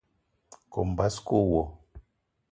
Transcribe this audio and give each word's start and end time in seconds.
Kome 0.71 0.93
basko 0.97 1.37
wo. 1.51 1.63